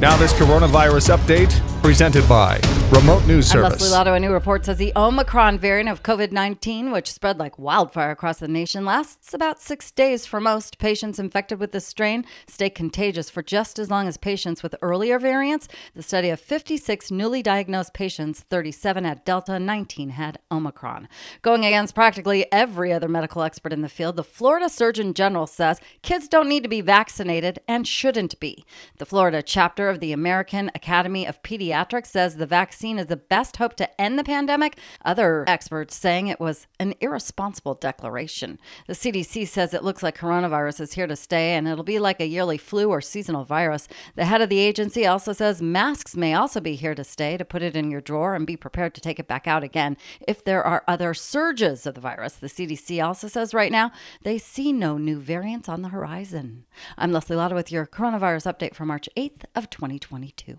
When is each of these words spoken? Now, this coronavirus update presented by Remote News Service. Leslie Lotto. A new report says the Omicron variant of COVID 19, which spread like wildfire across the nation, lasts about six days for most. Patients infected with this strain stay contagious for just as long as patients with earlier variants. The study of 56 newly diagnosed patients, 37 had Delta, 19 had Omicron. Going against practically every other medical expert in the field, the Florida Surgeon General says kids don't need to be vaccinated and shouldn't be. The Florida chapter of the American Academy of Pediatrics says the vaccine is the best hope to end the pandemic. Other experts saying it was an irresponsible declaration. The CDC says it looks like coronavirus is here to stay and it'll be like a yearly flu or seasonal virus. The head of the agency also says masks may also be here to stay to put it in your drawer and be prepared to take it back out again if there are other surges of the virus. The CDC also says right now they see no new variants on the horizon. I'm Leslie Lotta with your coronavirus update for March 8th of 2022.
Now, 0.00 0.16
this 0.16 0.32
coronavirus 0.32 1.16
update 1.16 1.71
presented 1.82 2.26
by 2.28 2.60
Remote 2.92 3.26
News 3.26 3.48
Service. 3.48 3.80
Leslie 3.80 3.88
Lotto. 3.88 4.14
A 4.14 4.20
new 4.20 4.32
report 4.32 4.64
says 4.64 4.76
the 4.76 4.92
Omicron 4.94 5.58
variant 5.58 5.88
of 5.88 6.02
COVID 6.02 6.30
19, 6.30 6.92
which 6.92 7.10
spread 7.10 7.38
like 7.38 7.58
wildfire 7.58 8.10
across 8.10 8.38
the 8.38 8.46
nation, 8.46 8.84
lasts 8.84 9.34
about 9.34 9.60
six 9.60 9.90
days 9.90 10.24
for 10.24 10.40
most. 10.40 10.78
Patients 10.78 11.18
infected 11.18 11.58
with 11.58 11.72
this 11.72 11.86
strain 11.86 12.24
stay 12.46 12.70
contagious 12.70 13.30
for 13.30 13.42
just 13.42 13.78
as 13.78 13.90
long 13.90 14.06
as 14.06 14.16
patients 14.16 14.62
with 14.62 14.76
earlier 14.80 15.18
variants. 15.18 15.66
The 15.94 16.02
study 16.02 16.28
of 16.28 16.38
56 16.38 17.10
newly 17.10 17.42
diagnosed 17.42 17.94
patients, 17.94 18.40
37 18.48 19.04
had 19.04 19.24
Delta, 19.24 19.58
19 19.58 20.10
had 20.10 20.38
Omicron. 20.52 21.08
Going 21.40 21.64
against 21.64 21.94
practically 21.94 22.46
every 22.52 22.92
other 22.92 23.08
medical 23.08 23.42
expert 23.42 23.72
in 23.72 23.80
the 23.80 23.88
field, 23.88 24.16
the 24.16 24.22
Florida 24.22 24.68
Surgeon 24.68 25.14
General 25.14 25.46
says 25.48 25.80
kids 26.02 26.28
don't 26.28 26.48
need 26.48 26.62
to 26.62 26.68
be 26.68 26.82
vaccinated 26.82 27.58
and 27.66 27.88
shouldn't 27.88 28.38
be. 28.38 28.64
The 28.98 29.06
Florida 29.06 29.42
chapter 29.42 29.88
of 29.88 29.98
the 29.98 30.12
American 30.12 30.70
Academy 30.74 31.26
of 31.26 31.42
Pediatrics 31.72 32.08
says 32.08 32.36
the 32.36 32.44
vaccine 32.44 32.98
is 32.98 33.06
the 33.06 33.16
best 33.16 33.56
hope 33.56 33.76
to 33.76 34.00
end 34.00 34.18
the 34.18 34.24
pandemic. 34.24 34.76
Other 35.06 35.44
experts 35.48 35.96
saying 35.96 36.26
it 36.26 36.38
was 36.38 36.66
an 36.78 36.92
irresponsible 37.00 37.74
declaration. 37.74 38.58
The 38.86 38.92
CDC 38.92 39.48
says 39.48 39.72
it 39.72 39.82
looks 39.82 40.02
like 40.02 40.18
coronavirus 40.18 40.80
is 40.80 40.92
here 40.92 41.06
to 41.06 41.16
stay 41.16 41.54
and 41.54 41.66
it'll 41.66 41.82
be 41.82 41.98
like 41.98 42.20
a 42.20 42.26
yearly 42.26 42.58
flu 42.58 42.90
or 42.90 43.00
seasonal 43.00 43.44
virus. 43.44 43.88
The 44.16 44.26
head 44.26 44.42
of 44.42 44.50
the 44.50 44.58
agency 44.58 45.06
also 45.06 45.32
says 45.32 45.62
masks 45.62 46.14
may 46.14 46.34
also 46.34 46.60
be 46.60 46.74
here 46.74 46.94
to 46.94 47.04
stay 47.04 47.38
to 47.38 47.44
put 47.44 47.62
it 47.62 47.74
in 47.74 47.90
your 47.90 48.02
drawer 48.02 48.34
and 48.34 48.46
be 48.46 48.56
prepared 48.56 48.94
to 48.96 49.00
take 49.00 49.18
it 49.18 49.28
back 49.28 49.46
out 49.46 49.64
again 49.64 49.96
if 50.28 50.44
there 50.44 50.62
are 50.62 50.84
other 50.86 51.14
surges 51.14 51.86
of 51.86 51.94
the 51.94 52.02
virus. 52.02 52.34
The 52.34 52.48
CDC 52.48 53.02
also 53.02 53.28
says 53.28 53.54
right 53.54 53.72
now 53.72 53.92
they 54.24 54.36
see 54.36 54.74
no 54.74 54.98
new 54.98 55.18
variants 55.18 55.70
on 55.70 55.80
the 55.80 55.88
horizon. 55.88 56.66
I'm 56.98 57.12
Leslie 57.12 57.36
Lotta 57.36 57.54
with 57.54 57.72
your 57.72 57.86
coronavirus 57.86 58.52
update 58.52 58.74
for 58.74 58.84
March 58.84 59.08
8th 59.16 59.44
of 59.54 59.70
2022. 59.70 60.58